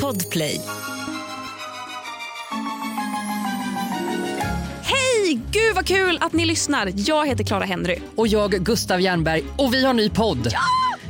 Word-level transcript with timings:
Podplay. 0.00 0.60
Hej! 4.82 5.40
Gud 5.50 5.74
vad 5.74 5.86
kul 5.86 6.18
att 6.20 6.32
ni 6.32 6.46
lyssnar. 6.46 6.92
Jag 6.96 7.26
heter 7.26 7.44
Clara 7.44 7.64
Henry. 7.64 7.98
Och 8.14 8.28
jag, 8.28 8.50
Gustav 8.50 9.00
Jernberg. 9.00 9.44
Och 9.58 9.74
vi 9.74 9.86
har 9.86 9.94
ny 9.94 10.10
podd. 10.10 10.48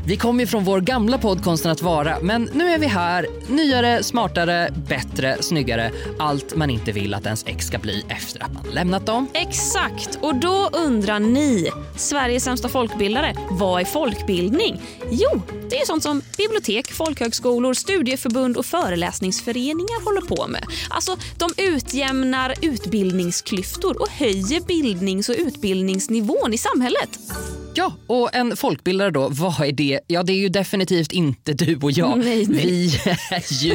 Vi 0.07 0.17
kom 0.17 0.41
ju 0.41 0.47
från 0.47 0.65
vår 0.65 0.81
gamla 0.81 1.19
podd 1.19 1.45
Konsten 1.45 1.71
att 1.73 1.83
vara, 1.83 2.17
men 2.23 2.51
nu 2.53 2.65
är 2.65 2.79
vi 2.79 2.87
här. 2.87 3.27
Nyare, 3.49 4.03
smartare, 4.03 4.75
bättre, 4.89 5.43
snyggare. 5.43 5.93
Allt 6.19 6.57
man 6.57 6.71
inte 6.71 6.93
vill 6.93 7.15
att 7.15 7.25
ens 7.25 7.45
ex 7.47 7.67
ska 7.67 7.79
bli 7.79 8.05
efter 8.09 8.43
att 8.43 8.53
man 8.53 8.65
lämnat 8.73 9.07
dem. 9.07 9.29
Exakt, 9.35 10.19
och 10.21 10.35
då 10.35 10.71
undrar 10.73 11.21
ni, 11.21 11.71
Sveriges 11.97 12.45
sämsta 12.45 12.69
folkbildare, 12.69 13.37
vad 13.51 13.81
är 13.81 13.85
folkbildning? 13.85 14.81
Jo, 15.11 15.43
det 15.71 15.81
är 15.81 15.87
sånt 15.87 16.03
som 16.03 16.23
bibliotek, 16.37 16.93
folkhögskolor, 16.93 17.75
studieförbund 17.75 18.57
och 18.57 18.67
föreläsningsföreningar 18.67 20.05
håller 20.05 20.21
på 20.21 20.47
med. 20.47 20.65
Alltså, 20.91 21.17
de 21.39 21.63
utjämnar 21.63 22.55
utbildningsklyftor 22.63 24.03
och 24.03 24.09
höjer 24.09 24.61
bildnings 24.61 25.29
och 25.29 25.37
utbildningsnivån 25.39 26.55
i 26.55 26.59
samhället. 26.59 27.19
Ja, 27.83 27.93
och 28.07 28.35
en 28.35 28.57
folkbildare 28.57 29.11
då, 29.11 29.29
vad 29.29 29.61
är 29.61 29.73
det? 29.73 30.01
Ja, 30.07 30.23
det 30.23 30.33
är 30.33 30.37
ju 30.37 30.49
definitivt 30.49 31.13
inte 31.13 31.53
du 31.53 31.77
och 31.77 31.91
jag. 31.91 32.19
Nej, 32.19 32.47
nej. 32.49 32.67
Vi 32.67 33.01
är 33.31 33.65
ju 33.65 33.73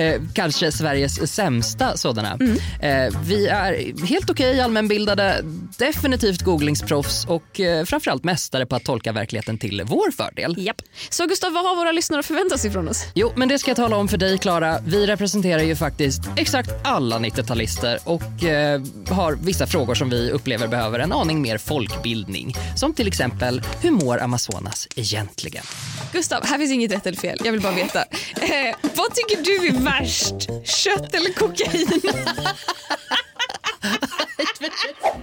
eh, 0.00 0.22
kanske 0.34 0.72
Sveriges 0.72 1.32
sämsta 1.34 1.96
sådana. 1.96 2.32
Mm. 2.32 2.56
Eh, 2.80 3.20
vi 3.24 3.46
är 3.46 4.06
helt 4.06 4.30
okej 4.30 4.60
allmänbildade, 4.60 5.44
definitivt 5.78 6.42
googlingsproffs 6.42 7.26
och 7.26 7.60
eh, 7.60 7.84
framförallt 7.84 8.24
mästare 8.24 8.66
på 8.66 8.76
att 8.76 8.84
tolka 8.84 9.12
verkligheten 9.12 9.58
till 9.58 9.82
vår 9.84 10.10
fördel. 10.10 10.54
Japp. 10.58 10.82
Så 11.10 11.26
Gustav, 11.26 11.52
vad 11.52 11.64
har 11.64 11.76
våra 11.76 11.92
lyssnare 11.92 12.20
att 12.20 12.26
förvänta 12.26 12.58
sig 12.58 12.70
från 12.70 12.88
oss? 12.88 13.04
Jo, 13.14 13.32
men 13.36 13.48
det 13.48 13.58
ska 13.58 13.70
jag 13.70 13.76
tala 13.76 13.96
om 13.96 14.08
för 14.08 14.18
dig, 14.18 14.38
Klara. 14.38 14.78
Vi 14.86 15.06
representerar 15.06 15.62
ju 15.62 15.76
faktiskt 15.76 16.20
exakt 16.36 16.70
alla 16.84 17.18
90-talister 17.18 17.98
och 18.04 18.44
eh, 18.44 18.82
har 19.08 19.38
vissa 19.42 19.66
frågor 19.66 19.94
som 19.94 20.10
vi 20.10 20.30
upplever 20.30 20.68
behöver 20.68 20.98
en 20.98 21.12
aning 21.12 21.42
mer 21.42 21.58
folkbildning. 21.58 22.54
Som 22.76 22.94
till 22.94 23.08
exempel, 23.08 23.47
hur 23.80 23.90
mår 23.90 24.22
Amazonas 24.22 24.88
egentligen? 24.96 25.64
Gustav, 26.12 26.46
här 26.46 26.58
finns 26.58 26.72
inget 26.72 26.92
rätt 26.92 27.06
eller 27.06 27.18
fel. 27.18 27.38
Jag 27.44 27.52
vill 27.52 27.60
bara 27.60 27.72
veta. 27.72 28.04
Eh, 28.40 28.74
vad 28.82 29.14
tycker 29.14 29.42
du 29.42 29.66
är 29.68 29.72
värst? 29.72 30.34
Kött 30.64 31.14
eller 31.14 31.32
kokain? 31.32 31.88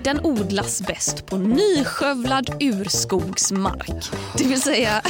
Den 0.04 0.26
odlas 0.26 0.82
bäst 0.82 1.26
på 1.26 1.38
nyskövlad 1.38 2.64
urskogsmark. 2.64 4.06
Det 4.38 4.44
vill 4.44 4.62
säga 4.62 5.02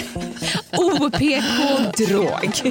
OPK-drog. 0.71 2.61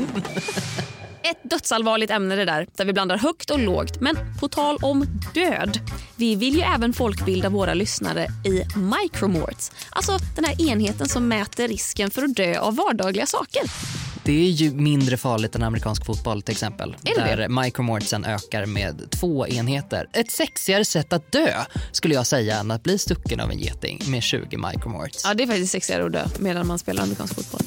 Ett 1.25 1.51
dödsallvarligt 1.51 2.13
ämne 2.13 2.37
det 2.37 2.45
där, 2.45 2.67
där 2.77 2.85
vi 2.85 2.93
blandar 2.93 3.17
högt 3.17 3.51
och 3.51 3.59
lågt. 3.59 4.01
Men 4.01 4.17
på 4.41 4.49
tal 4.49 4.79
om 4.83 5.07
död. 5.35 5.79
Vi 6.17 6.37
vill 6.37 6.55
ju 6.55 6.61
även 6.61 6.93
folkbilda 6.93 7.49
våra 7.49 7.75
lyssnare 7.75 8.27
i 8.45 8.65
micromorts. 8.79 9.73
Alltså 9.91 10.19
den 10.37 10.45
här 10.45 10.71
enheten 10.71 11.09
som 11.09 11.29
mäter 11.29 11.69
risken 11.69 12.11
för 12.11 12.23
att 12.23 12.37
dö 12.37 12.59
av 12.59 12.77
vardagliga 12.77 13.27
saker. 13.27 13.63
Det 14.25 14.33
är 14.33 14.51
ju 14.51 14.71
mindre 14.71 15.17
farligt 15.17 15.55
än 15.55 15.63
amerikansk 15.63 16.07
fotboll 16.07 16.43
till 16.43 16.53
exempel. 16.53 16.97
Är 17.05 17.37
det 17.37 17.37
där 17.37 17.49
micromortsen 17.49 18.25
ökar 18.25 18.67
med 18.67 19.11
två 19.11 19.47
enheter. 19.47 20.09
Ett 20.13 20.31
sexigare 20.31 20.85
sätt 20.85 21.13
att 21.13 21.33
dö 21.33 21.49
skulle 21.93 22.15
jag 22.15 22.27
säga 22.27 22.57
än 22.57 22.71
att 22.71 22.83
bli 22.83 22.99
stucken 22.99 23.41
av 23.41 23.51
en 23.51 23.59
geting 23.59 24.03
med 24.07 24.23
20 24.23 24.57
micromorts. 24.57 25.23
Ja, 25.25 25.35
det 25.35 25.43
är 25.43 25.47
faktiskt 25.47 25.73
sexigare 25.73 26.07
att 26.07 26.13
dö 26.13 26.25
medan 26.39 26.67
man 26.67 26.79
spelar 26.79 27.03
amerikansk 27.03 27.35
fotboll. 27.35 27.61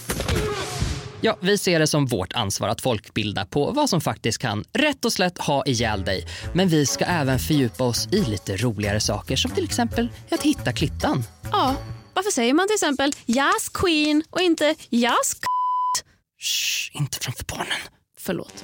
Ja, 1.22 1.38
vi 1.42 1.58
ser 1.58 1.80
det 1.80 1.88
som 1.88 2.06
vårt 2.06 2.34
ansvar 2.34 2.68
att 2.70 2.82
folkbilda 2.82 3.46
på 3.46 3.72
vad 3.72 3.90
som 3.90 4.02
faktiskt 4.02 4.38
kan 4.38 4.64
rätt 4.74 5.06
och 5.06 5.14
slätt 5.14 5.38
ha 5.38 5.66
ihjäl 5.66 6.04
dig. 6.04 6.26
Men 6.54 6.68
vi 6.68 6.86
ska 6.86 7.06
även 7.06 7.40
fördjupa 7.40 7.84
oss 7.84 8.08
i 8.12 8.22
lite 8.26 8.58
roligare 8.58 9.00
saker 9.00 9.36
som 9.36 9.52
till 9.52 9.64
exempel 9.64 10.10
att 10.32 10.44
hitta 10.44 10.74
klittan. 10.74 11.24
Ja, 11.52 11.76
varför 12.14 12.32
säger 12.32 12.54
man 12.54 12.68
till 12.68 12.74
exempel 12.74 13.12
Yes 13.28 13.70
Queen 13.74 14.24
och 14.30 14.42
inte 14.42 14.76
Yes 14.92 15.34
k- 15.34 15.48
Shh, 16.40 16.98
inte 17.02 17.18
framför 17.22 17.44
barnen. 17.46 17.78
Förlåt. 18.20 18.64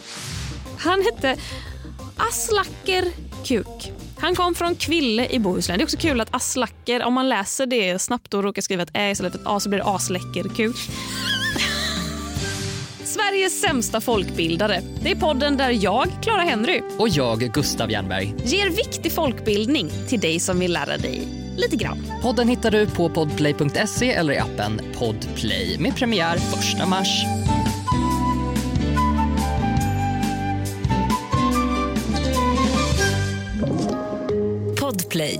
Han 0.79 1.01
hette 1.01 1.37
Aslacker 2.17 3.11
Kuk. 3.45 3.91
Han 4.19 4.35
kom 4.35 4.55
från 4.55 4.75
Kville 4.75 5.27
i 5.29 5.39
Bohuslän. 5.39 5.77
Det 5.77 5.81
är 5.81 5.85
också 5.85 5.97
kul 5.97 6.21
att 6.21 6.35
Aslacker, 6.35 7.03
om 7.03 7.13
man 7.13 7.29
läser 7.29 7.65
det 7.65 7.99
snabbt 7.99 8.33
och 8.33 8.43
råkar 8.43 8.61
skriva 8.61 8.83
ett 8.83 8.89
ä 8.93 9.11
istället 9.11 9.33
för 9.33 9.39
ett 9.39 9.47
a 9.47 9.59
så 9.59 9.69
blir 9.69 9.79
det 9.79 9.85
Asläcker 9.85 10.55
Kuk. 10.55 10.75
Sveriges 13.13 13.61
sämsta 13.61 14.01
folkbildare. 14.01 14.81
Det 15.01 15.11
är 15.11 15.15
podden 15.15 15.57
där 15.57 15.83
jag, 15.83 16.07
Clara 16.21 16.41
Henry, 16.41 16.81
Och 16.97 17.09
jag, 17.09 17.39
Gustav 17.39 17.91
Jernberg. 17.91 18.35
ger 18.45 18.69
viktig 18.69 19.11
folkbildning 19.11 19.89
till 20.07 20.19
dig 20.19 20.39
som 20.39 20.59
vill 20.59 20.73
lära 20.73 20.97
dig 20.97 21.27
lite 21.57 21.75
grann. 21.75 21.97
Podden 22.21 22.47
hittar 22.47 22.71
du 22.71 22.87
på 22.87 23.09
podplay.se 23.09 24.11
eller 24.11 24.33
i 24.33 24.37
appen 24.37 24.81
Podplay 24.97 25.77
med 25.79 25.95
premiär 25.95 26.35
1 26.35 26.87
mars. 26.89 27.25
Podplay. 34.79 35.39